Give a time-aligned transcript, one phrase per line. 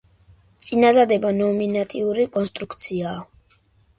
[0.67, 3.63] წინადადება ნომინატიური კონსტრუქციისაა.